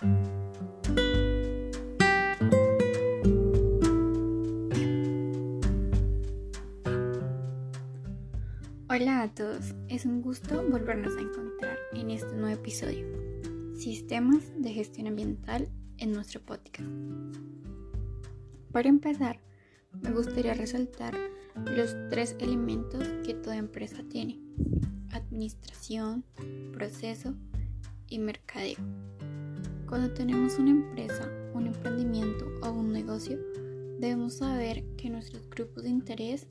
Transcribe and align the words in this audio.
Hola 0.00 0.08
a 9.22 9.32
todos, 9.32 9.76
es 9.88 10.04
un 10.04 10.20
gusto 10.20 10.68
volvernos 10.68 11.16
a 11.16 11.20
encontrar 11.20 11.78
en 11.92 12.10
este 12.10 12.34
nuevo 12.34 12.60
episodio, 12.60 13.06
Sistemas 13.76 14.42
de 14.58 14.72
Gestión 14.72 15.06
Ambiental 15.06 15.68
en 15.98 16.10
nuestro 16.10 16.40
podcast. 16.40 16.90
Para 18.72 18.88
empezar, 18.88 19.38
me 20.02 20.10
gustaría 20.10 20.54
resaltar 20.54 21.14
los 21.54 21.94
tres 22.10 22.34
elementos 22.40 23.06
que 23.24 23.34
toda 23.34 23.56
empresa 23.56 24.02
tiene, 24.10 24.40
administración, 25.12 26.24
proceso 26.72 27.36
y 28.08 28.18
mercadeo. 28.18 28.78
Cuando 29.94 30.12
tenemos 30.12 30.58
una 30.58 30.70
empresa, 30.70 31.30
un 31.54 31.68
emprendimiento 31.68 32.46
o 32.64 32.72
un 32.72 32.92
negocio, 32.92 33.38
debemos 34.00 34.38
saber 34.38 34.82
que 34.96 35.08
nuestros 35.08 35.48
grupos 35.48 35.84
de 35.84 35.90
interés 35.90 36.48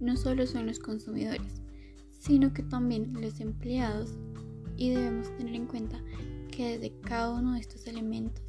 no 0.00 0.16
solo 0.16 0.46
son 0.46 0.64
los 0.66 0.78
consumidores, 0.78 1.60
sino 2.18 2.54
que 2.54 2.62
también 2.62 3.12
los 3.20 3.38
empleados 3.40 4.14
y 4.78 4.94
debemos 4.94 5.28
tener 5.36 5.56
en 5.56 5.66
cuenta 5.66 6.02
que 6.50 6.78
desde 6.78 6.98
cada 7.02 7.34
uno 7.34 7.52
de 7.52 7.60
estos 7.60 7.86
elementos 7.86 8.42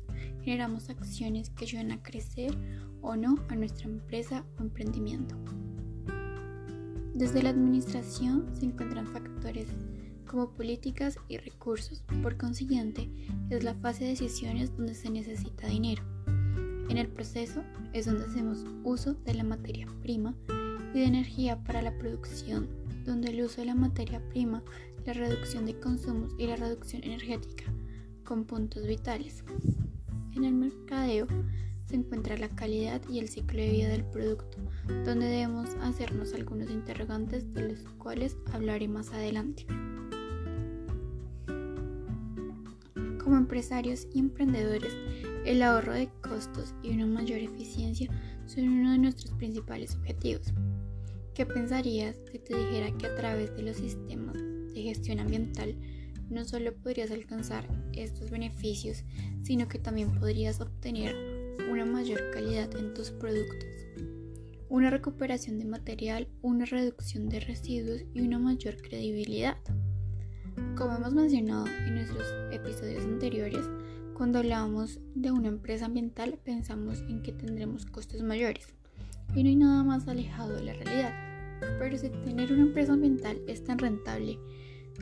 generamos 0.44 0.90
acciones 0.90 1.50
que 1.50 1.66
ayuden 1.66 1.92
a 1.92 2.02
crecer 2.02 2.58
o 3.02 3.18
no 3.18 3.36
a 3.50 3.56
nuestra 3.58 3.90
empresa 3.90 4.46
o 4.58 4.62
emprendimiento. 4.64 5.36
Desde 7.14 7.44
la 7.44 7.50
administración 7.50 8.46
se 8.54 8.68
encuentran 8.68 9.08
factores 9.08 9.68
como 10.28 10.52
políticas 10.52 11.18
y 11.28 11.38
recursos, 11.38 12.04
por 12.22 12.38
consiguiente 12.38 13.10
es 13.50 13.64
la 13.64 13.74
fase 13.76 14.04
de 14.04 14.12
decisiones 14.12 14.76
donde 14.76 14.94
se 14.94 15.10
necesita 15.10 15.68
dinero. 15.68 16.04
En 16.90 16.98
el 16.98 17.08
proceso 17.08 17.64
es 17.94 18.06
donde 18.06 18.26
hacemos 18.26 18.66
uso 18.84 19.14
de 19.26 19.34
la 19.34 19.44
materia 19.44 19.88
prima 20.02 20.36
y 20.94 21.00
de 21.00 21.06
energía 21.06 21.64
para 21.64 21.82
la 21.82 21.98
producción 21.98 22.68
donde 23.08 23.30
el 23.30 23.42
uso 23.42 23.62
de 23.62 23.68
la 23.68 23.76
materia 23.76 24.22
prima, 24.30 24.62
la 25.06 25.14
reducción 25.14 25.66
de 25.66 25.80
consumos 25.80 26.36
y 26.38 26.46
la 26.46 26.58
reducción 26.58 27.04
energética, 27.04 27.64
con 28.24 28.44
puntos 28.44 28.86
vitales. 28.86 29.44
En 30.36 30.44
el 30.44 30.54
mercadeo 30.54 31.26
se 31.86 31.96
encuentra 31.96 32.38
la 32.38 32.50
calidad 32.50 33.02
y 33.10 33.20
el 33.20 33.30
ciclo 33.30 33.62
de 33.62 33.72
vida 33.72 33.88
del 33.88 34.04
producto, 34.04 34.58
donde 35.06 35.26
debemos 35.26 35.70
hacernos 35.82 36.34
algunos 36.34 36.70
interrogantes 36.70 37.52
de 37.54 37.70
los 37.70 37.80
cuales 37.98 38.36
hablaré 38.52 38.90
más 38.90 39.14
adelante. 39.14 39.66
Como 43.28 43.40
empresarios 43.40 44.08
y 44.14 44.20
emprendedores, 44.20 44.96
el 45.46 45.62
ahorro 45.62 45.92
de 45.92 46.08
costos 46.22 46.74
y 46.82 46.92
una 46.92 47.06
mayor 47.06 47.40
eficiencia 47.40 48.10
son 48.46 48.70
uno 48.70 48.94
de 48.94 49.00
nuestros 49.00 49.34
principales 49.34 49.98
objetivos. 49.98 50.54
¿Qué 51.34 51.46
pensarías 51.46 52.16
si 52.32 52.40
te 52.40 52.58
dijera 52.58 52.98
que 52.98 53.08
a 53.08 53.16
través 53.16 53.54
de 53.58 53.64
los 53.64 53.76
sistemas 53.76 54.38
de 54.74 54.82
gestión 54.82 55.20
ambiental 55.20 55.76
no 56.30 56.46
solo 56.46 56.74
podrías 56.74 57.12
alcanzar 57.12 57.68
estos 57.92 58.30
beneficios, 58.30 59.04
sino 59.44 59.68
que 59.68 59.80
también 59.80 60.18
podrías 60.18 60.62
obtener 60.62 61.14
una 61.70 61.84
mayor 61.84 62.32
calidad 62.32 62.74
en 62.78 62.94
tus 62.94 63.12
productos, 63.12 63.68
una 64.70 64.90
recuperación 64.90 65.60
de 65.60 65.66
material, 65.66 66.30
una 66.42 66.64
reducción 66.64 67.28
de 67.28 67.42
residuos 67.42 68.04
y 68.14 68.22
una 68.22 68.40
mayor 68.40 68.78
credibilidad? 68.82 69.58
Como 70.76 70.96
hemos 70.96 71.14
mencionado 71.14 71.68
en 71.68 71.96
nuestros 71.96 72.26
episodios 72.52 72.67
anteriores, 73.28 73.70
cuando 74.14 74.40
hablamos 74.40 75.02
de 75.14 75.32
una 75.32 75.50
empresa 75.50 75.88
ambiental 75.88 76.40
pensamos 76.46 77.02
en 77.10 77.22
que 77.22 77.34
tendremos 77.34 77.86
costos 77.86 78.24
mayores 78.24 78.74
y 79.36 79.44
no 79.44 79.50
hay 79.50 79.56
nada 79.58 79.84
más 79.84 80.08
alejado 80.08 80.56
de 80.56 80.64
la 80.64 80.74
realidad. 80.74 81.14
Pero 81.78 81.98
si 81.98 82.08
tener 82.08 82.54
una 82.54 82.62
empresa 82.62 82.94
ambiental 82.94 83.42
es 83.46 83.66
tan 83.66 83.80
rentable, 83.80 84.40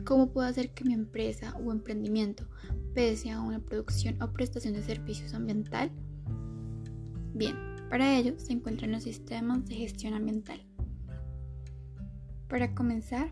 ¿cómo 0.04 0.32
puedo 0.32 0.48
hacer 0.48 0.70
que 0.70 0.82
mi 0.82 0.92
empresa 0.92 1.54
o 1.64 1.70
emprendimiento 1.70 2.48
pese 2.94 3.30
a 3.30 3.40
una 3.40 3.60
producción 3.60 4.20
o 4.20 4.32
prestación 4.32 4.74
de 4.74 4.82
servicios 4.82 5.32
ambiental? 5.32 5.92
Bien, 7.32 7.54
para 7.88 8.18
ello 8.18 8.34
se 8.38 8.54
encuentran 8.54 8.90
los 8.90 9.04
sistemas 9.04 9.64
de 9.66 9.76
gestión 9.76 10.14
ambiental. 10.14 10.60
Para 12.48 12.74
comenzar, 12.74 13.30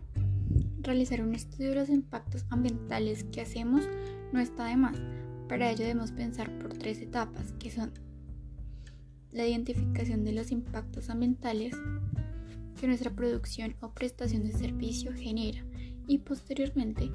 realizar 0.81 1.21
un 1.21 1.33
estudio 1.33 1.69
de 1.69 1.75
los 1.75 1.89
impactos 1.89 2.45
ambientales 2.49 3.23
que 3.25 3.41
hacemos 3.41 3.87
no 4.31 4.39
está 4.39 4.65
de 4.65 4.77
más. 4.77 4.97
Para 5.47 5.69
ello 5.69 5.83
debemos 5.83 6.11
pensar 6.11 6.51
por 6.59 6.73
tres 6.73 6.99
etapas, 6.99 7.53
que 7.53 7.71
son 7.71 7.91
la 9.31 9.45
identificación 9.45 10.23
de 10.23 10.31
los 10.31 10.51
impactos 10.51 11.09
ambientales, 11.09 11.75
que 12.79 12.87
nuestra 12.87 13.11
producción 13.11 13.75
o 13.81 13.93
prestación 13.93 14.43
de 14.43 14.53
servicio 14.53 15.11
genera 15.13 15.63
y 16.07 16.19
posteriormente 16.19 17.11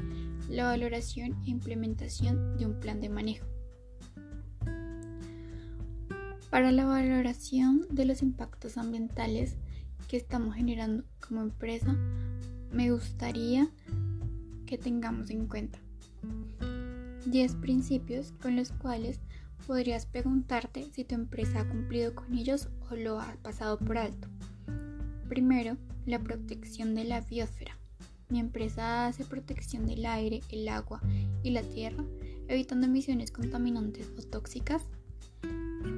la 0.49 0.65
valoración 0.65 1.37
e 1.47 1.51
implementación 1.51 2.57
de 2.57 2.67
un 2.67 2.81
plan 2.81 3.01
de 3.01 3.09
manejo. 3.09 3.47
Para 6.51 6.73
la 6.73 6.85
valoración 6.85 7.87
de 7.91 8.05
los 8.05 8.23
impactos 8.23 8.77
ambientales 8.77 9.57
que 10.09 10.17
estamos 10.17 10.57
generando 10.57 11.05
como 11.21 11.43
empresa, 11.43 11.97
me 12.73 12.91
gustaría 12.91 13.69
que 14.67 14.79
tengamos 14.79 15.31
en 15.31 15.47
cuenta 15.47 15.79
10 17.27 17.57
principios 17.57 18.33
con 18.41 18.57
los 18.57 18.73
cuales 18.73 19.21
podrías 19.67 20.07
preguntarte 20.07 20.89
si 20.93 21.05
tu 21.05 21.15
empresa 21.15 21.61
ha 21.61 21.69
cumplido 21.69 22.15
con 22.15 22.33
ellos 22.35 22.69
o 22.91 22.97
lo 22.97 23.21
ha 23.21 23.35
pasado 23.43 23.79
por 23.79 23.99
alto. 23.99 24.29
Primero, 25.29 25.77
la 26.07 26.19
protección 26.19 26.95
de 26.95 27.05
la 27.05 27.21
biosfera. 27.21 27.77
Mi 28.29 28.39
empresa 28.39 29.07
hace 29.07 29.25
protección 29.25 29.87
del 29.87 30.07
aire, 30.07 30.41
el 30.51 30.69
agua 30.69 31.01
y 31.43 31.51
la 31.51 31.63
tierra, 31.63 32.05
evitando 32.49 32.87
emisiones 32.87 33.31
contaminantes 33.31 34.13
o 34.17 34.23
tóxicas. 34.23 34.83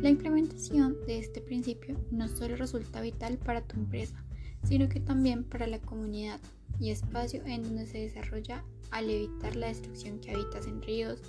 La 0.00 0.10
implementación 0.10 0.96
de 1.06 1.18
este 1.18 1.40
principio 1.40 1.96
no 2.10 2.28
solo 2.28 2.56
resulta 2.56 3.00
vital 3.00 3.38
para 3.38 3.62
tu 3.62 3.76
empresa, 3.78 4.24
sino 4.64 4.88
que 4.88 5.00
también 5.00 5.44
para 5.44 5.66
la 5.66 5.78
comunidad 5.78 6.40
y 6.78 6.90
espacio 6.90 7.44
en 7.46 7.62
donde 7.62 7.86
se 7.86 7.98
desarrolla 7.98 8.64
al 8.90 9.10
evitar 9.10 9.56
la 9.56 9.68
destrucción 9.68 10.20
que 10.20 10.32
habitas 10.32 10.66
en 10.66 10.82
ríos, 10.82 11.22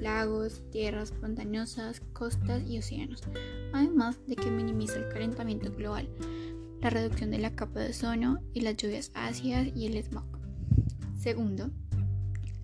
lagos, 0.00 0.62
tierras 0.70 1.12
montañosas, 1.20 2.00
costas 2.12 2.62
y 2.68 2.78
océanos, 2.78 3.22
además 3.72 4.18
de 4.26 4.36
que 4.36 4.50
minimiza 4.50 4.96
el 4.96 5.08
calentamiento 5.08 5.72
global, 5.72 6.08
la 6.80 6.90
reducción 6.90 7.30
de 7.30 7.38
la 7.38 7.54
capa 7.54 7.80
de 7.80 7.90
ozono 7.90 8.40
y 8.52 8.60
las 8.60 8.76
lluvias 8.76 9.10
ácidas 9.14 9.68
y 9.74 9.86
el 9.86 10.02
smog. 10.02 10.24
Segundo, 11.18 11.70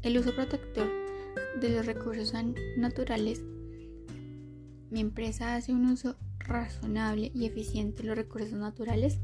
el 0.03 0.19
uso 0.19 0.35
protector 0.35 0.89
de 1.61 1.71
los 1.71 1.87
recursos 1.87 2.33
naturales. 2.77 3.43
Mi 4.91 5.01
empresa 5.01 5.55
hace 5.55 5.73
un 5.73 5.87
uso 5.87 6.17
razonable 6.39 7.31
y 7.35 7.47
eficiente 7.47 8.03
de 8.03 8.09
los 8.09 8.17
recursos 8.17 8.53
naturales. 8.53 9.19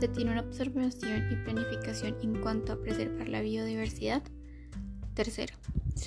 Se 0.00 0.08
tiene 0.08 0.32
una 0.32 0.42
observación 0.42 1.32
y 1.32 1.36
planificación 1.36 2.16
en 2.22 2.40
cuanto 2.40 2.72
a 2.72 2.80
preservar 2.80 3.28
la 3.28 3.40
biodiversidad. 3.40 4.22
Tercero, 5.14 5.54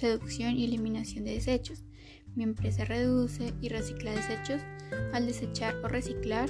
reducción 0.02 0.58
y 0.58 0.66
eliminación 0.66 1.24
de 1.24 1.34
desechos. 1.34 1.84
Mi 2.36 2.44
empresa 2.44 2.86
reduce 2.86 3.54
y 3.62 3.70
recicla 3.70 4.12
desechos 4.12 4.62
al 5.14 5.26
desechar 5.26 5.76
o 5.84 5.88
reciclar 5.88 6.50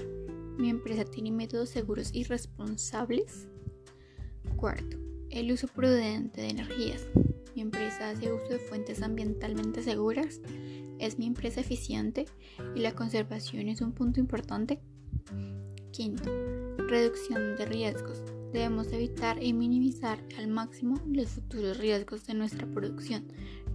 mi 0.57 0.71
empresa 0.71 1.05
tiene 1.05 1.31
métodos 1.31 1.69
seguros 1.69 2.09
y 2.13 2.23
responsables. 2.23 3.47
Cuarto, 4.55 4.97
el 5.29 5.51
uso 5.51 5.67
prudente 5.67 6.41
de 6.41 6.49
energías. 6.49 7.05
Mi 7.55 7.61
empresa 7.61 8.09
hace 8.09 8.33
uso 8.33 8.49
de 8.49 8.59
fuentes 8.59 9.03
ambientalmente 9.03 9.83
seguras. 9.83 10.41
Es 10.97 11.19
mi 11.19 11.27
empresa 11.27 11.61
eficiente 11.61 12.25
y 12.75 12.79
la 12.79 12.95
conservación 12.95 13.67
es 13.67 13.81
un 13.81 13.91
punto 13.91 14.19
importante. 14.19 14.79
Quinto, 15.91 16.31
reducción 16.87 17.55
de 17.57 17.65
riesgos. 17.65 18.23
Debemos 18.53 18.91
evitar 18.93 19.43
y 19.43 19.53
minimizar 19.53 20.23
al 20.37 20.47
máximo 20.47 21.01
los 21.05 21.29
futuros 21.29 21.77
riesgos 21.77 22.25
de 22.25 22.33
nuestra 22.33 22.65
producción, 22.65 23.27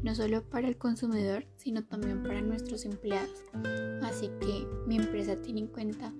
no 0.02 0.14
solo 0.14 0.42
para 0.48 0.66
el 0.66 0.78
consumidor, 0.78 1.46
sino 1.56 1.84
también 1.84 2.22
para 2.22 2.40
nuestros 2.40 2.84
empleados. 2.84 3.44
Así 4.02 4.30
que 4.40 4.66
mi 4.86 4.96
empresa 4.96 5.36
tiene 5.36 5.60
en 5.60 5.66
cuenta 5.66 6.12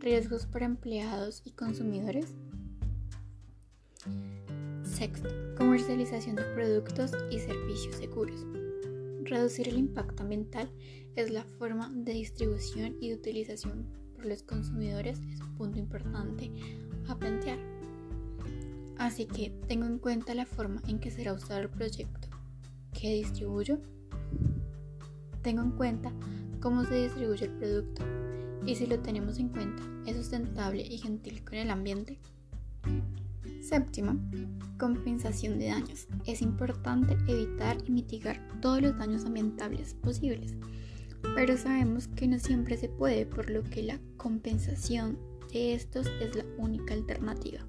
riesgos 0.00 0.46
para 0.46 0.66
empleados 0.66 1.42
y 1.44 1.52
consumidores. 1.52 2.34
Sexto, 4.82 5.28
comercialización 5.56 6.36
de 6.36 6.42
productos 6.54 7.12
y 7.30 7.38
servicios 7.38 7.96
seguros. 7.96 8.44
Reducir 9.22 9.68
el 9.68 9.78
impacto 9.78 10.24
ambiental 10.24 10.68
es 11.14 11.30
la 11.30 11.44
forma 11.44 11.88
de 11.94 12.12
distribución 12.12 12.96
y 13.00 13.10
de 13.10 13.14
utilización 13.14 14.01
por 14.22 14.30
los 14.30 14.42
consumidores, 14.44 15.18
es 15.32 15.40
un 15.40 15.54
punto 15.56 15.78
importante 15.80 16.50
a 17.08 17.18
plantear. 17.18 17.58
Así 18.96 19.26
que 19.26 19.50
tengo 19.66 19.84
en 19.84 19.98
cuenta 19.98 20.34
la 20.34 20.46
forma 20.46 20.80
en 20.86 21.00
que 21.00 21.10
será 21.10 21.32
usado 21.32 21.60
el 21.60 21.68
proyecto 21.68 22.28
que 22.92 23.14
distribuyo. 23.14 23.80
Tengo 25.42 25.62
en 25.62 25.72
cuenta 25.72 26.12
cómo 26.60 26.84
se 26.84 27.02
distribuye 27.02 27.46
el 27.46 27.52
producto 27.52 28.04
y 28.64 28.76
si 28.76 28.86
lo 28.86 29.00
tenemos 29.00 29.38
en 29.38 29.48
cuenta, 29.48 29.82
¿es 30.06 30.16
sustentable 30.16 30.82
y 30.82 30.98
gentil 30.98 31.42
con 31.42 31.54
el 31.54 31.70
ambiente? 31.70 32.20
Séptimo, 33.60 34.20
compensación 34.78 35.58
de 35.58 35.66
daños. 35.66 36.06
Es 36.26 36.42
importante 36.42 37.16
evitar 37.26 37.76
y 37.86 37.90
mitigar 37.90 38.40
todos 38.60 38.80
los 38.82 38.96
daños 38.96 39.24
ambientales 39.24 39.94
posibles, 39.94 40.54
pero 41.34 41.56
sabemos 41.56 42.08
que 42.08 42.26
no 42.26 42.38
siempre 42.38 42.76
se 42.76 42.88
puede, 42.88 43.26
por 43.26 43.50
lo 43.50 43.62
que 43.62 43.82
la 43.82 43.98
compensación 44.16 45.18
de 45.52 45.74
estos 45.74 46.06
es 46.20 46.34
la 46.36 46.44
única 46.58 46.94
alternativa. 46.94 47.60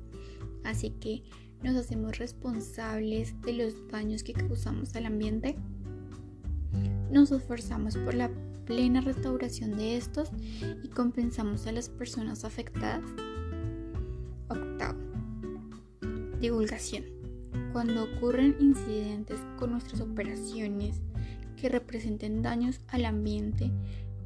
Así 0.63 0.91
que 0.91 1.23
nos 1.63 1.75
hacemos 1.75 2.17
responsables 2.17 3.39
de 3.41 3.53
los 3.53 3.87
daños 3.87 4.23
que 4.23 4.33
causamos 4.33 4.95
al 4.95 5.05
ambiente. 5.05 5.55
Nos 7.11 7.31
esforzamos 7.31 7.95
por 7.97 8.13
la 8.13 8.29
plena 8.65 9.01
restauración 9.01 9.77
de 9.77 9.97
estos 9.97 10.29
y 10.83 10.87
compensamos 10.89 11.67
a 11.67 11.71
las 11.71 11.89
personas 11.89 12.43
afectadas. 12.43 13.03
Octavo. 14.49 14.99
Divulgación. 16.39 17.05
Cuando 17.71 18.03
ocurren 18.03 18.55
incidentes 18.59 19.39
con 19.57 19.71
nuestras 19.71 20.01
operaciones 20.01 21.01
que 21.63 21.69
representen 21.69 22.41
daños 22.41 22.81
al 22.89 23.05
ambiente 23.05 23.71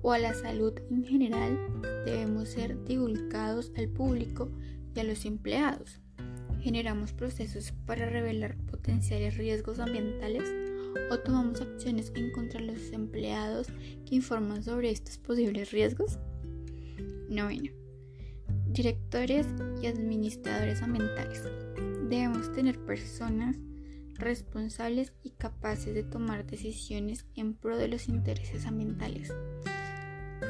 o 0.01 0.11
a 0.11 0.17
la 0.17 0.33
salud 0.33 0.73
en 0.89 1.05
general, 1.05 1.55
debemos 2.03 2.49
ser 2.49 2.83
divulgados 2.83 3.71
al 3.77 3.89
público 3.89 4.49
y 4.95 5.01
a 5.01 5.03
los 5.03 5.23
empleados. 5.23 5.99
Generamos 6.61 7.13
procesos 7.13 7.73
para 7.85 8.09
revelar 8.09 8.57
potenciales 8.65 9.37
riesgos 9.37 9.77
ambientales 9.77 10.51
o 11.11 11.19
tomamos 11.19 11.61
acciones 11.61 12.11
en 12.15 12.31
contra 12.31 12.59
de 12.59 12.73
los 12.73 12.91
empleados 12.91 13.67
que 14.07 14.15
informan 14.15 14.63
sobre 14.63 14.89
estos 14.89 15.19
posibles 15.19 15.69
riesgos? 15.69 16.17
Noveno. 17.29 17.71
Directores 18.65 19.45
y 19.79 19.85
administradores 19.85 20.81
ambientales. 20.81 21.43
Debemos 22.09 22.51
tener 22.53 22.79
personas 22.79 23.57
responsables 24.19 25.13
y 25.23 25.31
capaces 25.31 25.93
de 25.93 26.03
tomar 26.03 26.45
decisiones 26.45 27.25
en 27.35 27.53
pro 27.53 27.77
de 27.77 27.87
los 27.87 28.07
intereses 28.09 28.65
ambientales. 28.65 29.33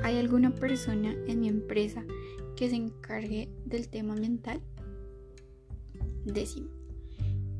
¿Hay 0.04 0.18
alguna 0.18 0.54
persona 0.54 1.16
en 1.28 1.40
mi 1.40 1.48
empresa 1.48 2.04
que 2.56 2.69
se 2.69 2.75
encargue 2.75 3.50
del 3.66 3.90
tema 3.90 4.14
ambiental? 4.14 4.62
Décimo. 6.25 6.69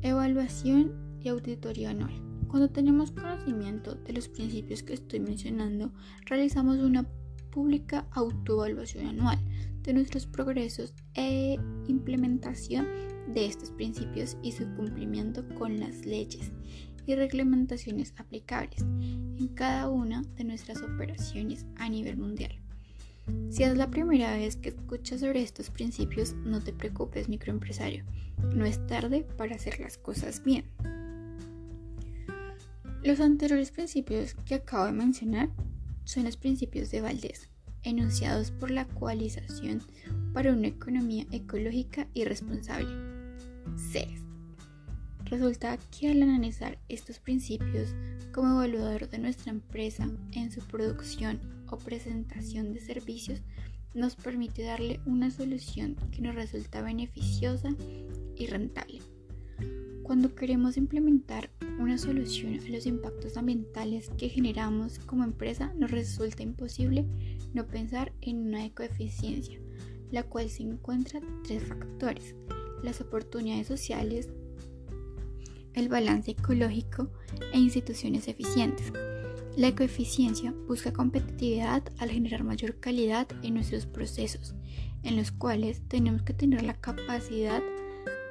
Evaluación 0.02 1.18
y 1.20 1.28
auditoría 1.28 1.90
anual. 1.90 2.12
Cuando 2.48 2.70
tenemos 2.70 3.10
conocimiento 3.10 3.94
de 3.94 4.12
los 4.12 4.28
principios 4.28 4.82
que 4.82 4.94
estoy 4.94 5.20
mencionando, 5.20 5.92
realizamos 6.26 6.78
una 6.78 7.06
pública 7.50 8.06
autoevaluación 8.12 9.06
anual 9.06 9.38
de 9.82 9.92
nuestros 9.92 10.26
progresos 10.26 10.94
e 11.14 11.58
implementación 11.88 12.86
de 13.34 13.46
estos 13.46 13.70
principios 13.70 14.36
y 14.42 14.52
su 14.52 14.64
cumplimiento 14.74 15.46
con 15.54 15.78
las 15.80 16.04
leyes 16.06 16.50
y 17.06 17.14
reglamentaciones 17.14 18.12
aplicables 18.18 18.82
en 18.82 19.48
cada 19.54 19.88
una 19.88 20.22
de 20.36 20.44
nuestras 20.44 20.82
operaciones 20.82 21.64
a 21.76 21.88
nivel 21.88 22.16
mundial. 22.16 22.60
Si 23.50 23.62
es 23.62 23.76
la 23.76 23.90
primera 23.90 24.32
vez 24.32 24.56
que 24.56 24.70
escuchas 24.70 25.20
sobre 25.20 25.42
estos 25.42 25.70
principios, 25.70 26.34
no 26.44 26.62
te 26.62 26.72
preocupes 26.72 27.28
microempresario, 27.28 28.04
no 28.54 28.64
es 28.64 28.86
tarde 28.86 29.26
para 29.36 29.56
hacer 29.56 29.80
las 29.80 29.98
cosas 29.98 30.42
bien. 30.44 30.64
Los 33.02 33.20
anteriores 33.20 33.70
principios 33.70 34.34
que 34.44 34.56
acabo 34.56 34.86
de 34.86 34.92
mencionar 34.92 35.50
son 36.04 36.24
los 36.24 36.36
principios 36.36 36.90
de 36.90 37.00
Valdés, 37.00 37.48
enunciados 37.82 38.50
por 38.50 38.70
la 38.70 38.86
Coalización 38.86 39.82
para 40.34 40.52
una 40.52 40.68
Economía 40.68 41.26
Ecológica 41.30 42.06
y 42.12 42.24
Responsable, 42.24 43.07
CERES. 43.78 44.22
Resulta 45.26 45.78
que 45.90 46.10
al 46.10 46.22
analizar 46.22 46.78
estos 46.88 47.18
principios 47.18 47.94
como 48.32 48.62
evaluador 48.62 49.08
de 49.10 49.18
nuestra 49.18 49.50
empresa 49.50 50.08
en 50.32 50.50
su 50.50 50.60
producción 50.60 51.40
o 51.70 51.78
presentación 51.78 52.72
de 52.72 52.80
servicios, 52.80 53.42
nos 53.94 54.16
permite 54.16 54.62
darle 54.62 55.00
una 55.06 55.30
solución 55.30 55.96
que 56.12 56.22
nos 56.22 56.34
resulta 56.34 56.82
beneficiosa 56.82 57.70
y 58.36 58.46
rentable. 58.46 59.00
Cuando 60.02 60.34
queremos 60.34 60.78
implementar 60.78 61.50
una 61.78 61.98
solución 61.98 62.58
a 62.60 62.68
los 62.70 62.86
impactos 62.86 63.36
ambientales 63.36 64.10
que 64.16 64.30
generamos 64.30 64.98
como 65.00 65.24
empresa, 65.24 65.72
nos 65.76 65.90
resulta 65.90 66.42
imposible 66.42 67.04
no 67.52 67.66
pensar 67.66 68.12
en 68.22 68.38
una 68.38 68.64
ecoeficiencia, 68.64 69.58
la 70.10 70.22
cual 70.22 70.48
se 70.48 70.62
encuentra 70.62 71.20
tres 71.44 71.64
factores, 71.64 72.34
las 72.82 73.00
oportunidades 73.00 73.66
sociales, 73.66 74.28
el 75.74 75.88
balance 75.88 76.32
ecológico 76.32 77.10
e 77.52 77.58
instituciones 77.58 78.28
eficientes. 78.28 78.92
La 79.56 79.68
ecoeficiencia 79.68 80.54
busca 80.66 80.92
competitividad 80.92 81.82
al 81.98 82.10
generar 82.10 82.44
mayor 82.44 82.78
calidad 82.78 83.26
en 83.42 83.54
nuestros 83.54 83.86
procesos, 83.86 84.54
en 85.02 85.16
los 85.16 85.32
cuales 85.32 85.82
tenemos 85.88 86.22
que 86.22 86.34
tener 86.34 86.62
la 86.62 86.74
capacidad 86.74 87.62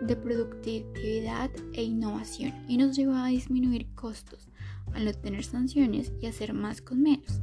de 0.01 0.15
productividad 0.15 1.49
e 1.73 1.83
innovación 1.83 2.53
y 2.67 2.77
nos 2.77 2.95
lleva 2.95 3.25
a 3.25 3.29
disminuir 3.29 3.87
costos 3.95 4.47
al 4.93 5.05
no 5.05 5.13
tener 5.13 5.43
sanciones 5.43 6.13
y 6.21 6.27
hacer 6.27 6.53
más 6.53 6.81
con 6.81 7.01
menos. 7.01 7.41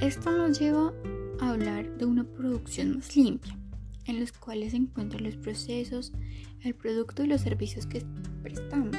Esto 0.00 0.30
nos 0.32 0.58
lleva 0.58 0.92
a 1.40 1.50
hablar 1.50 1.96
de 1.96 2.04
una 2.04 2.24
producción 2.24 2.96
más 2.96 3.16
limpia, 3.16 3.58
en 4.06 4.20
los 4.20 4.32
cuales 4.32 4.72
se 4.72 4.78
encuentran 4.78 5.24
los 5.24 5.36
procesos, 5.36 6.12
el 6.62 6.74
producto 6.74 7.22
y 7.22 7.26
los 7.26 7.40
servicios 7.40 7.86
que 7.86 8.02
prestamos, 8.42 8.96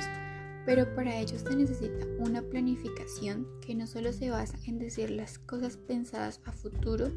pero 0.66 0.94
para 0.96 1.20
ello 1.20 1.38
se 1.38 1.56
necesita 1.56 2.06
una 2.20 2.42
planificación 2.42 3.48
que 3.62 3.76
no 3.76 3.86
solo 3.86 4.12
se 4.12 4.32
basa 4.32 4.58
en 4.66 4.80
decir 4.80 5.12
las 5.12 5.38
cosas 5.40 5.78
pensadas 5.78 6.42
a 6.46 6.52
futuro, 6.52 7.12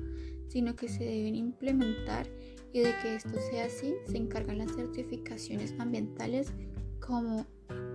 sino 0.49 0.76
que 0.76 0.88
se 0.88 1.05
deben 1.05 1.35
implementar 1.35 2.26
y 2.73 2.81
de 2.81 2.94
que 3.02 3.14
esto 3.14 3.35
sea 3.50 3.67
así 3.67 3.94
se 4.06 4.19
encargan 4.19 4.58
las 4.58 4.73
certificaciones 4.73 5.75
ambientales 5.79 6.52
como 7.00 7.46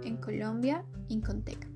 en 0.03 0.17
Colombia 0.17 0.83
Incontec. 1.09 1.67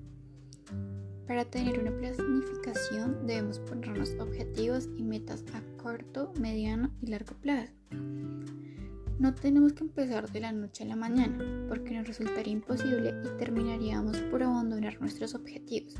Para 1.28 1.46
tener 1.46 1.80
una 1.80 1.92
planificación 1.92 3.28
debemos 3.28 3.60
ponernos 3.60 4.16
objetivos 4.20 4.90
y 4.96 5.04
metas 5.04 5.44
a 5.54 5.62
corto, 5.78 6.32
mediano 6.40 6.90
y 7.02 7.08
largo 7.08 7.36
plazo. 7.36 7.77
No 7.92 9.34
tenemos 9.34 9.74
que 9.74 9.84
empezar 9.84 10.32
de 10.32 10.40
la 10.40 10.52
noche 10.52 10.84
a 10.84 10.88
la 10.88 10.96
mañana 10.96 11.66
porque 11.68 11.96
nos 11.96 12.08
resultaría 12.08 12.54
imposible 12.54 13.16
y 13.26 13.38
terminaríamos 13.38 14.18
por 14.30 14.44
abandonar 14.44 15.02
nuestros 15.02 15.34
objetivos. 15.34 15.96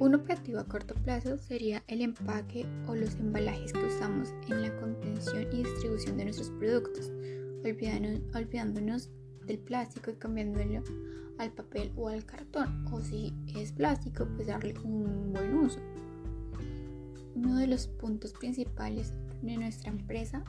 Un 0.00 0.14
objetivo 0.14 0.58
a 0.58 0.64
corto 0.64 0.94
plazo 0.94 1.38
sería 1.38 1.84
el 1.86 2.00
empaque 2.00 2.66
o 2.86 2.94
los 2.94 3.14
embalajes 3.16 3.72
que 3.72 3.84
usamos 3.84 4.34
en 4.48 4.62
la 4.62 4.74
contención 4.80 5.46
y 5.52 5.62
distribución 5.62 6.16
de 6.16 6.24
nuestros 6.24 6.50
productos, 6.50 7.12
olvidándonos 8.34 9.10
del 9.46 9.58
plástico 9.58 10.10
y 10.10 10.14
cambiándolo 10.14 10.82
al 11.38 11.52
papel 11.52 11.92
o 11.96 12.08
al 12.08 12.24
cartón, 12.24 12.86
o 12.90 13.00
si 13.00 13.32
es 13.54 13.72
plástico, 13.72 14.26
pues 14.34 14.48
darle 14.48 14.74
un 14.82 15.32
buen 15.32 15.54
uso. 15.54 15.78
Uno 17.34 17.56
de 17.56 17.66
los 17.66 17.86
puntos 17.86 18.32
principales 18.32 19.12
de 19.42 19.56
nuestra 19.56 19.90
empresa 19.90 20.42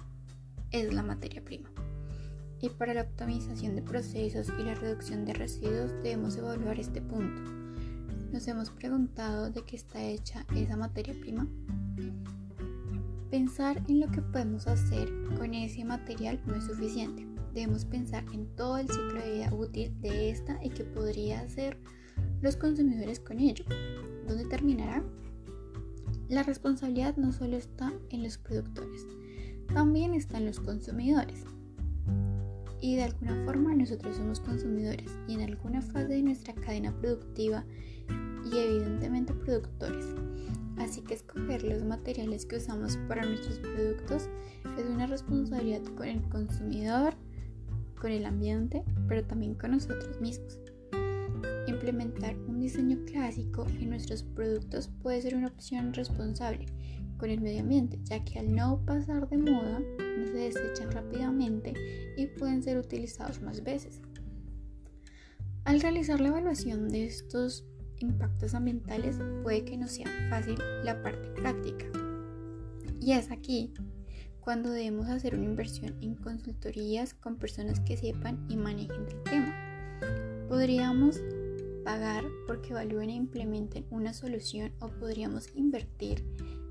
es 0.72 0.94
la 0.94 1.03
materia 1.03 1.44
prima. 1.44 1.70
Y 2.62 2.70
para 2.70 2.94
la 2.94 3.03
optimización 3.03 3.75
de 3.75 3.82
procesos 3.82 4.51
y 4.60 4.63
la 4.63 4.75
reducción 4.75 5.25
de 5.25 5.34
residuos 5.34 5.91
debemos 6.03 6.38
evaluar 6.38 6.79
este 6.79 7.01
punto 7.01 7.58
¿Nos 8.32 8.46
hemos 8.50 8.70
preguntado 8.70 9.50
de 9.50 9.63
qué 9.63 9.77
está 9.77 10.03
hecha 10.03 10.46
esa 10.53 10.75
materia 10.75 11.13
prima? 11.20 11.48
Pensar 13.32 13.82
en 13.88 14.01
lo 14.01 14.12
que 14.12 14.22
podemos 14.22 14.67
hacer 14.67 15.10
con 15.38 15.53
ese 15.53 15.86
material 15.86 16.41
no 16.46 16.56
es 16.56 16.65
suficiente. 16.65 17.25
Debemos 17.53 17.86
pensar 17.86 18.25
en 18.34 18.46
todo 18.56 18.77
el 18.77 18.88
ciclo 18.89 19.22
de 19.22 19.32
vida 19.32 19.53
útil 19.53 20.01
de 20.01 20.29
esta 20.29 20.60
y 20.63 20.70
qué 20.70 20.84
podría 20.84 21.39
hacer 21.39 21.77
los 22.41 22.58
consumidores 22.58 23.20
con 23.22 23.39
ello. 23.39 23.63
¿Dónde 24.27 24.46
terminará? 24.46 25.03
La 26.29 26.43
responsabilidad 26.43 27.15
no 27.15 27.31
solo 27.31 27.55
está 27.55 27.93
en 28.10 28.22
los 28.22 28.38
productores, 28.38 29.07
también 29.74 30.13
está 30.13 30.38
en 30.38 30.46
los 30.46 30.60
consumidores. 30.60 31.46
Y 32.81 32.98
de 32.98 33.03
alguna 33.03 33.46
forma 33.46 33.74
nosotros 33.74 34.17
somos 34.17 34.41
consumidores 34.41 35.10
y 35.29 35.36
en 35.36 35.41
alguna 35.41 35.81
fase 35.81 36.07
de 36.07 36.24
nuestra 36.24 36.53
cadena 36.53 36.91
productiva 37.00 37.63
y 38.51 38.57
evidentemente 38.57 39.34
productores. 39.34 40.05
Así 40.77 41.01
que 41.01 41.13
escoger 41.13 41.63
los 41.63 41.86
materiales 41.86 42.46
que 42.46 42.57
usamos 42.57 42.98
para 43.07 43.25
nuestros 43.25 43.60
productos 43.60 44.29
es 44.77 44.86
una 44.86 45.07
responsabilidad 45.07 45.81
con 45.96 46.07
el 46.10 46.22
consumidor, 46.24 47.13
con 48.01 48.12
el 48.12 48.25
ambiente, 48.25 48.84
pero 49.07 49.24
también 49.24 49.55
con 49.55 49.72
nosotros 49.72 50.19
mismos. 50.19 50.60
Implementar 51.67 52.36
un 52.57 52.63
diseño 52.63 52.97
clásico 53.05 53.67
en 53.79 53.91
nuestros 53.91 54.23
productos 54.23 54.89
puede 55.03 55.21
ser 55.21 55.35
una 55.35 55.45
opción 55.45 55.93
responsable 55.93 56.65
con 57.19 57.29
el 57.29 57.39
medio 57.39 57.59
ambiente, 57.59 57.99
ya 58.03 58.25
que 58.25 58.39
al 58.39 58.55
no 58.55 58.83
pasar 58.83 59.29
de 59.29 59.37
moda 59.37 59.79
no 59.79 60.25
se 60.25 60.33
desechan 60.33 60.91
rápidamente 60.91 61.75
y 62.17 62.25
pueden 62.25 62.63
ser 62.63 62.79
utilizados 62.79 63.43
más 63.43 63.63
veces. 63.63 64.01
Al 65.65 65.79
realizar 65.81 66.19
la 66.19 66.29
evaluación 66.29 66.89
de 66.89 67.05
estos 67.05 67.63
impactos 67.99 68.55
ambientales 68.55 69.19
puede 69.43 69.63
que 69.63 69.77
no 69.77 69.87
sea 69.87 70.07
fácil 70.31 70.57
la 70.83 70.99
parte 71.03 71.29
práctica. 71.39 71.85
Y 72.99 73.11
es 73.11 73.29
aquí 73.29 73.71
cuando 74.39 74.71
debemos 74.71 75.09
hacer 75.09 75.35
una 75.35 75.45
inversión 75.45 75.95
en 76.01 76.15
consultorías 76.15 77.13
con 77.13 77.37
personas 77.37 77.79
que 77.81 77.97
sepan 77.97 78.47
y 78.49 78.57
manejen 78.57 79.05
el 79.07 79.23
tema. 79.23 80.47
Podríamos 80.49 81.21
pagar 81.88 82.25
porque 82.48 82.72
evalúen 82.72 83.10
e 83.10 83.15
implementen 83.15 83.86
una 83.91 84.12
solución 84.12 84.74
o 84.82 84.89
podríamos 84.89 85.48
invertir 85.56 86.22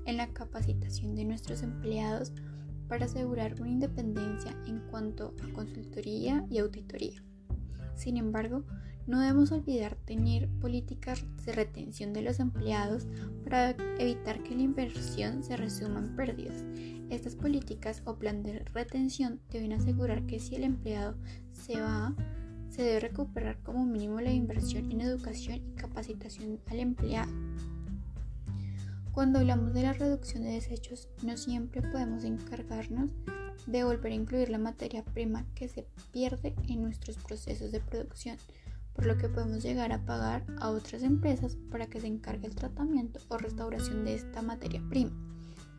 en 0.05 0.15
la 0.15 0.27
capacitación 0.27 1.15
de 1.15 1.25
nuestros 1.25 1.63
empleados 1.63 2.33
para 2.87 3.05
asegurar 3.05 3.59
una 3.59 3.71
independencia 3.71 4.55
en 4.67 4.79
cuanto 4.91 5.33
a 5.43 5.53
consultoría 5.53 6.45
y 6.51 6.59
auditoría. 6.59 7.23
Sin 7.95 8.17
embargo, 8.17 8.63
no 9.07 9.19
debemos 9.19 9.51
olvidar 9.51 9.95
tener 10.05 10.49
políticas 10.59 11.25
de 11.47 11.51
retención 11.51 12.13
de 12.13 12.21
los 12.21 12.39
empleados 12.39 13.07
para 13.43 13.71
evitar 13.97 14.43
que 14.43 14.55
la 14.55 14.61
inversión 14.61 15.43
se 15.43 15.57
resuma 15.57 15.97
en 15.97 16.15
pérdidas. 16.15 16.63
Estas 17.09 17.35
políticas 17.35 18.03
o 18.05 18.19
plan 18.19 18.43
de 18.43 18.59
retención 18.71 19.41
deben 19.49 19.73
asegurar 19.73 20.27
que 20.27 20.39
si 20.39 20.53
el 20.53 20.63
empleado 20.63 21.17
se 21.53 21.81
va, 21.81 22.13
se 22.69 22.83
debe 22.83 22.99
recuperar 22.99 23.57
como 23.63 23.85
mínimo 23.85 24.21
la 24.21 24.31
inversión 24.31 24.91
en 24.91 25.01
educación 25.01 25.55
y 25.55 25.75
capacitación 25.75 26.59
al 26.67 26.79
empleado. 26.79 27.31
Cuando 29.11 29.39
hablamos 29.39 29.73
de 29.73 29.83
la 29.83 29.93
reducción 29.93 30.43
de 30.43 30.51
desechos, 30.51 31.09
no 31.23 31.37
siempre 31.37 31.81
podemos 31.81 32.23
encargarnos 32.23 33.11
de 33.65 33.83
volver 33.83 34.11
a 34.11 34.15
incluir 34.15 34.49
la 34.49 34.59
materia 34.59 35.03
prima 35.03 35.45
que 35.55 35.67
se 35.67 35.87
pierde 36.11 36.53
en 36.67 36.83
nuestros 36.83 37.17
procesos 37.17 37.71
de 37.71 37.79
producción 37.79 38.37
por 38.97 39.05
lo 39.05 39.17
que 39.17 39.29
podemos 39.29 39.61
llegar 39.61 39.91
a 39.91 40.03
pagar 40.05 40.43
a 40.59 40.71
otras 40.71 41.03
empresas 41.03 41.55
para 41.69 41.85
que 41.85 42.01
se 42.01 42.07
encargue 42.07 42.47
el 42.47 42.55
tratamiento 42.55 43.19
o 43.27 43.37
restauración 43.37 44.03
de 44.03 44.15
esta 44.15 44.41
materia 44.41 44.81
prima. 44.89 45.11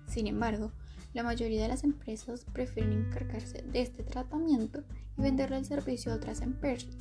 Sin 0.07 0.29
embargo, 0.29 0.73
la 1.15 1.23
mayoría 1.23 1.63
de 1.63 1.69
las 1.69 1.85
empresas 1.85 2.45
prefieren 2.53 2.93
encargarse 2.93 3.63
de 3.63 3.81
este 3.81 4.03
tratamiento 4.03 4.85
y 5.17 5.23
venderle 5.23 5.59
el 5.59 5.65
servicio 5.65 6.13
a 6.13 6.17
otras 6.17 6.43
empresas, 6.43 6.95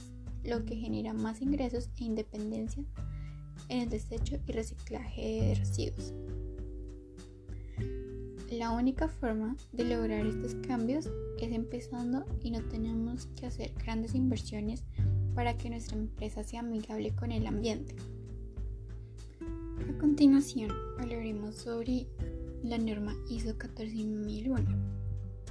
lo 0.43 0.65
que 0.65 0.75
genera 0.75 1.13
más 1.13 1.41
ingresos 1.41 1.89
e 1.99 2.05
independencia 2.05 2.83
en 3.69 3.81
el 3.81 3.89
desecho 3.89 4.37
y 4.47 4.51
reciclaje 4.51 5.21
de 5.21 5.55
residuos. 5.55 6.13
La 8.51 8.71
única 8.71 9.09
forma 9.09 9.57
de 9.73 9.83
lograr 9.83 10.25
estos 10.25 10.55
cambios 10.65 11.09
es 11.39 11.51
empezando 11.51 12.23
y 12.41 12.51
no 12.51 12.61
tenemos 12.63 13.25
que 13.35 13.45
hacer 13.45 13.73
grandes 13.73 14.15
inversiones 14.15 14.85
para 15.35 15.57
que 15.57 15.69
nuestra 15.69 15.97
empresa 15.97 16.43
sea 16.43 16.61
amigable 16.61 17.13
con 17.13 17.31
el 17.31 17.45
ambiente. 17.45 17.93
A 19.41 19.97
continuación, 19.99 20.71
hablaremos 20.97 21.55
sobre 21.55 22.07
la 22.69 22.77
norma 22.77 23.15
ISO 23.29 23.57
14001, 23.57 24.57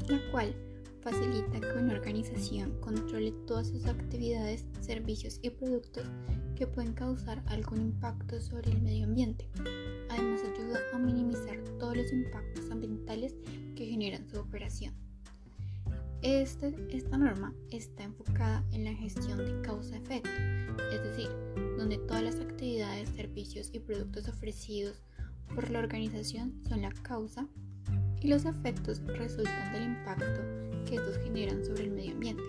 la 0.09 0.31
cual 0.31 0.55
facilita 1.01 1.61
que 1.61 1.79
una 1.79 1.95
organización 1.95 2.79
controle 2.81 3.33
todas 3.47 3.69
sus 3.69 3.87
actividades, 3.87 4.67
servicios 4.81 5.39
y 5.43 5.51
productos 5.51 6.05
que 6.57 6.67
pueden 6.67 6.93
causar 6.93 7.43
algún 7.47 7.81
impacto 7.81 8.41
sobre 8.41 8.71
el 8.71 8.83
medio 8.83 9.05
ambiente. 9.05 9.49
Además 10.11 10.43
ayuda 10.43 10.81
a 10.93 10.99
minimizar 10.99 11.59
todos 11.79 11.97
los 11.97 12.13
impactos 12.13 12.71
ambientales 12.71 13.35
que 13.77 13.87
generan 13.87 14.29
su 14.29 14.39
operación. 14.39 14.95
Este, 16.23 16.75
esta 16.91 17.17
norma 17.17 17.55
está 17.71 18.03
enfocada 18.03 18.65
en 18.73 18.85
la 18.85 18.95
gestión 18.95 19.39
de 19.39 19.63
causa-efecto, 19.63 20.31
es 20.93 21.03
decir, 21.03 21.29
donde 21.79 21.99
todas 21.99 22.25
las 22.25 22.41
actividades, 22.41 23.09
servicios 23.11 23.71
y 23.73 23.79
productos 23.79 24.29
ofrecidos 24.29 25.06
por 25.55 25.71
la 25.71 25.79
organización 25.79 26.61
son 26.69 26.83
la 26.83 26.91
causa 26.91 27.47
y 28.21 28.29
los 28.29 28.45
efectos 28.45 29.01
resultan 29.07 29.73
del 29.73 29.85
impacto 29.85 30.41
que 30.85 30.97
estos 30.97 31.19
generan 31.19 31.65
sobre 31.65 31.85
el 31.85 31.91
medio 31.91 32.13
ambiente. 32.13 32.43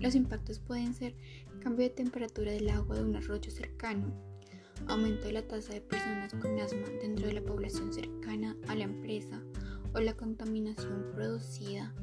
Los 0.00 0.14
impactos 0.14 0.58
pueden 0.58 0.94
ser 0.94 1.14
cambio 1.60 1.84
de 1.84 1.94
temperatura 1.94 2.52
del 2.52 2.68
agua 2.70 2.96
de 2.96 3.04
un 3.04 3.16
arroyo 3.16 3.50
cercano, 3.50 4.12
aumento 4.88 5.26
de 5.26 5.32
la 5.32 5.42
tasa 5.42 5.72
de 5.72 5.80
personas 5.80 6.32
con 6.34 6.58
asma 6.60 6.86
dentro 7.00 7.26
de 7.26 7.34
la 7.34 7.42
población 7.42 7.92
cercana 7.92 8.56
a 8.68 8.74
la 8.74 8.84
empresa 8.84 9.42
o 9.94 10.00
la 10.00 10.14
contaminación 10.14 11.06
producida 11.14 11.94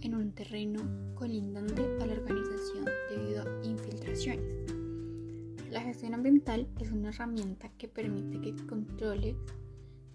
en 0.00 0.14
un 0.14 0.32
terreno 0.32 0.80
colindante 1.14 1.82
a 2.00 2.06
la 2.06 2.14
organización 2.14 2.86
debido 3.10 3.42
a 3.42 3.66
infiltraciones. 3.66 4.77
La 5.70 5.82
gestión 5.82 6.14
ambiental 6.14 6.66
es 6.80 6.90
una 6.90 7.10
herramienta 7.10 7.68
que 7.76 7.88
permite 7.88 8.40
que 8.40 8.66
controle 8.66 9.36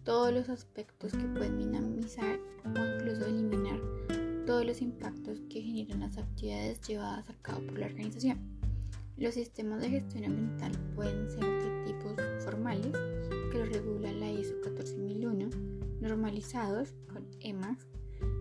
todos 0.03 0.33
los 0.33 0.49
aspectos 0.49 1.11
que 1.11 1.25
pueden 1.25 1.57
minimizar 1.57 2.39
o 2.65 2.69
incluso 2.69 3.27
eliminar 3.27 3.79
todos 4.47 4.65
los 4.65 4.81
impactos 4.81 5.41
que 5.51 5.61
generan 5.61 5.99
las 5.99 6.17
actividades 6.17 6.81
llevadas 6.81 7.29
a 7.29 7.35
cabo 7.43 7.61
por 7.67 7.77
la 7.77 7.85
organización. 7.85 8.39
Los 9.15 9.35
sistemas 9.35 9.79
de 9.81 9.91
gestión 9.91 10.25
ambiental 10.25 10.71
pueden 10.95 11.29
ser 11.29 11.43
de 11.43 11.83
tipos 11.85 12.15
formales, 12.43 12.91
que 13.51 13.59
los 13.59 13.69
regula 13.69 14.11
la 14.11 14.31
ISO 14.31 14.55
14001, 14.63 15.49
normalizados 16.01 16.95
con 17.11 17.27
EMAS, 17.41 17.77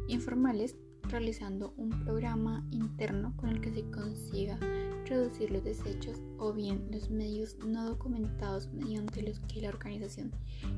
informales 0.09 0.77
realizando 1.03 1.75
un 1.77 1.91
programa 2.05 2.67
interno 2.71 3.37
con 3.37 3.51
el 3.51 3.61
que 3.61 3.71
se 3.71 3.83
consiga 3.91 4.59
reducir 5.07 5.51
los 5.51 5.65
desechos 5.65 6.23
o 6.39 6.53
bien 6.53 6.87
los 6.91 7.11
medios 7.11 7.57
no 7.67 7.89
documentados 7.89 8.69
mediante 8.73 9.23
los 9.23 9.41
que 9.41 9.63
la 9.63 9.69
organización 9.69 10.33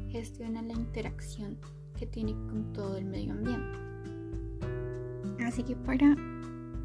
gestiona 0.09 0.63
la 0.63 0.73
interacción 0.73 1.59
que 1.99 2.07
tiene 2.07 2.33
con 2.33 2.73
todo 2.73 2.97
el 2.97 3.05
medio 3.05 3.33
ambiente. 3.33 3.79
Así 5.45 5.63
que 5.63 5.77
para 5.77 6.17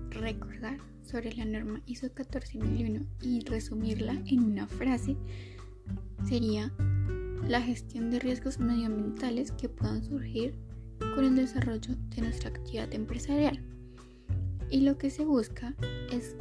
recordar 0.10 0.78
sobre 1.02 1.34
la 1.34 1.46
norma 1.46 1.82
ISO 1.86 2.12
14001 2.14 3.06
y 3.22 3.42
resumirla 3.46 4.22
en 4.26 4.44
una 4.44 4.68
frase 4.68 5.18
sería 6.28 6.72
la 7.48 7.62
gestión 7.62 8.12
de 8.12 8.20
riesgos 8.20 8.60
medioambientales 8.60 9.52
que 9.54 9.70
puedan 9.70 10.04
surgir 10.04 10.54
con 11.16 11.24
el 11.24 11.36
desarrollo 11.36 11.96
de 12.10 12.22
nuestra 12.22 12.50
actividad 12.50 12.94
empresarial. 12.94 13.60
Y 14.70 14.82
lo 14.82 14.98
que 14.98 15.10
se 15.10 15.26
busca 15.26 15.74
es 16.12 16.36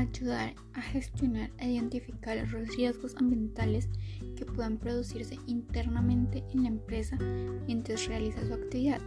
ayudar 0.00 0.54
a 0.74 0.80
gestionar 0.80 1.50
e 1.58 1.72
identificar 1.72 2.36
los 2.36 2.76
riesgos 2.76 3.14
ambientales 3.16 3.88
que 4.36 4.44
puedan 4.44 4.78
producirse 4.78 5.38
internamente 5.46 6.44
en 6.52 6.62
la 6.62 6.68
empresa 6.68 7.16
mientras 7.66 8.06
realiza 8.06 8.46
su 8.46 8.54
actividad. 8.54 9.00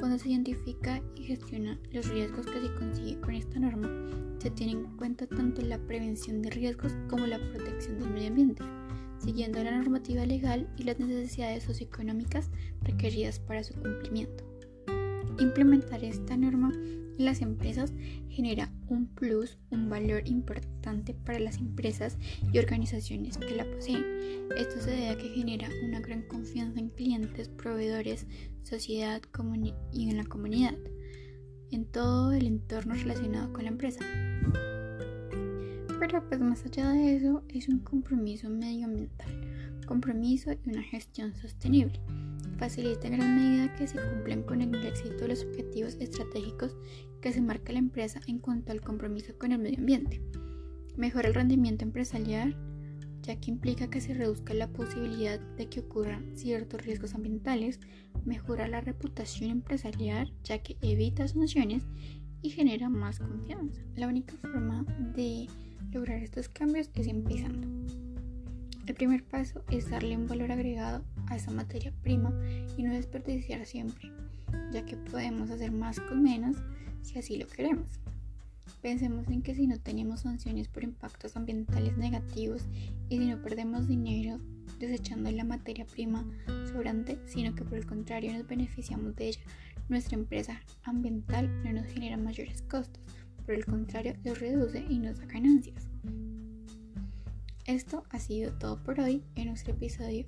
Cuando 0.00 0.18
se 0.18 0.30
identifica 0.30 1.02
y 1.16 1.24
gestiona 1.24 1.78
los 1.92 2.08
riesgos 2.08 2.46
que 2.46 2.60
se 2.60 2.74
consigue 2.74 3.20
con 3.20 3.34
esta 3.34 3.58
norma, 3.58 3.88
se 4.38 4.50
tiene 4.50 4.72
en 4.72 4.96
cuenta 4.96 5.26
tanto 5.26 5.62
la 5.62 5.78
prevención 5.78 6.42
de 6.42 6.50
riesgos 6.50 6.92
como 7.08 7.26
la 7.26 7.38
protección 7.38 7.98
del 8.00 8.10
medio 8.10 8.28
ambiente 8.28 8.62
siguiendo 9.24 9.62
la 9.62 9.76
normativa 9.76 10.26
legal 10.26 10.68
y 10.76 10.82
las 10.82 10.98
necesidades 10.98 11.64
socioeconómicas 11.64 12.50
requeridas 12.82 13.38
para 13.38 13.62
su 13.62 13.74
cumplimiento. 13.74 14.44
Implementar 15.38 16.02
esta 16.04 16.36
norma 16.36 16.72
las 17.22 17.40
empresas 17.40 17.92
genera 18.28 18.72
un 18.88 19.06
plus, 19.06 19.58
un 19.70 19.88
valor 19.88 20.22
importante 20.26 21.14
para 21.14 21.38
las 21.38 21.58
empresas 21.58 22.18
y 22.52 22.58
organizaciones 22.58 23.38
que 23.38 23.56
la 23.56 23.64
poseen. 23.64 24.04
Esto 24.56 24.80
se 24.80 24.90
debe 24.90 25.08
a 25.10 25.18
que 25.18 25.28
genera 25.30 25.68
una 25.84 26.00
gran 26.00 26.22
confianza 26.22 26.80
en 26.80 26.90
clientes, 26.90 27.48
proveedores, 27.48 28.26
sociedad 28.62 29.22
y 29.92 30.10
en 30.10 30.16
la 30.16 30.24
comunidad, 30.24 30.74
en 31.70 31.84
todo 31.86 32.32
el 32.32 32.46
entorno 32.46 32.94
relacionado 32.94 33.52
con 33.52 33.64
la 33.64 33.70
empresa. 33.70 34.00
Pero 35.98 36.28
pues 36.28 36.40
más 36.40 36.64
allá 36.64 36.90
de 36.90 37.16
eso 37.16 37.42
es 37.48 37.68
un 37.68 37.78
compromiso 37.78 38.50
medioambiental, 38.50 39.80
compromiso 39.86 40.52
y 40.52 40.70
una 40.70 40.82
gestión 40.82 41.34
sostenible. 41.36 42.00
Facilita 42.58 43.06
en 43.06 43.16
gran 43.16 43.36
medida 43.36 43.74
que 43.76 43.86
se 43.86 43.98
cumplan 43.98 44.42
con 44.42 44.62
el 44.62 44.74
éxito 44.84 45.26
los 45.26 45.42
objetivos 45.44 45.94
estratégicos 46.00 46.76
que 47.22 47.32
se 47.32 47.40
marca 47.40 47.72
la 47.72 47.78
empresa 47.78 48.20
en 48.26 48.38
cuanto 48.38 48.72
al 48.72 48.82
compromiso 48.82 49.38
con 49.38 49.52
el 49.52 49.58
medio 49.60 49.78
ambiente. 49.78 50.20
Mejora 50.96 51.28
el 51.28 51.34
rendimiento 51.34 51.84
empresarial, 51.84 52.56
ya 53.22 53.36
que 53.36 53.50
implica 53.50 53.88
que 53.88 54.00
se 54.00 54.12
reduzca 54.12 54.52
la 54.52 54.68
posibilidad 54.68 55.38
de 55.38 55.68
que 55.68 55.80
ocurran 55.80 56.36
ciertos 56.36 56.84
riesgos 56.84 57.14
ambientales, 57.14 57.78
mejora 58.24 58.66
la 58.66 58.80
reputación 58.80 59.50
empresarial, 59.50 60.34
ya 60.42 60.58
que 60.58 60.76
evita 60.82 61.26
sanciones 61.28 61.84
y 62.42 62.50
genera 62.50 62.88
más 62.88 63.20
confianza. 63.20 63.80
La 63.94 64.08
única 64.08 64.34
forma 64.36 64.84
de 65.14 65.46
lograr 65.92 66.22
estos 66.22 66.48
cambios 66.48 66.90
es 66.94 67.06
empezando. 67.06 67.68
El 68.84 68.94
primer 68.96 69.22
paso 69.22 69.62
es 69.70 69.88
darle 69.88 70.16
un 70.16 70.26
valor 70.26 70.50
agregado 70.50 71.04
a 71.28 71.36
esa 71.36 71.52
materia 71.52 71.92
prima 72.02 72.36
y 72.76 72.82
no 72.82 72.92
desperdiciar 72.92 73.64
siempre, 73.64 74.10
ya 74.72 74.84
que 74.84 74.96
podemos 74.96 75.50
hacer 75.50 75.70
más 75.70 76.00
con 76.00 76.20
menos 76.20 76.56
si 77.02 77.18
así 77.18 77.36
lo 77.36 77.46
queremos. 77.46 78.00
Pensemos 78.80 79.28
en 79.28 79.42
que 79.42 79.54
si 79.54 79.66
no 79.66 79.78
tenemos 79.78 80.20
sanciones 80.20 80.68
por 80.68 80.82
impactos 80.82 81.36
ambientales 81.36 81.96
negativos 81.96 82.62
y 83.08 83.18
si 83.18 83.26
no 83.26 83.40
perdemos 83.42 83.86
dinero 83.86 84.40
desechando 84.78 85.30
la 85.30 85.44
materia 85.44 85.86
prima 85.86 86.24
sobrante, 86.72 87.18
sino 87.26 87.54
que 87.54 87.64
por 87.64 87.78
el 87.78 87.86
contrario 87.86 88.32
nos 88.32 88.46
beneficiamos 88.46 89.14
de 89.16 89.28
ella, 89.28 89.40
nuestra 89.88 90.16
empresa 90.16 90.60
ambiental 90.82 91.62
no 91.62 91.72
nos 91.72 91.86
genera 91.86 92.16
mayores 92.16 92.62
costos, 92.62 93.02
por 93.44 93.54
el 93.54 93.64
contrario 93.64 94.14
los 94.24 94.40
reduce 94.40 94.84
y 94.88 94.98
nos 94.98 95.18
da 95.18 95.26
ganancias. 95.26 95.88
Esto 97.66 98.02
ha 98.10 98.18
sido 98.18 98.52
todo 98.54 98.82
por 98.82 98.98
hoy 98.98 99.22
en 99.36 99.46
nuestro 99.46 99.72
episodio. 99.72 100.24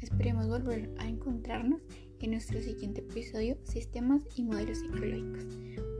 Esperemos 0.00 0.48
volver 0.48 0.90
a 0.98 1.08
encontrarnos 1.08 1.80
en 2.20 2.32
nuestro 2.32 2.60
siguiente 2.60 3.00
episodio, 3.00 3.56
Sistemas 3.64 4.22
y 4.36 4.42
Modelos 4.42 4.78
Psicológicos. 4.80 5.46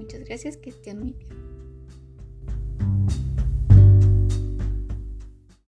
Muchas 0.05 0.25
gracias, 0.27 0.59
que 0.59 0.69
estén 0.69 0.99
muy 0.99 1.13
bien. 1.15 1.54